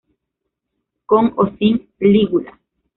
Con 1.05 1.25
o 1.37 1.45
sin 1.57 1.75
lígula. 1.99 2.59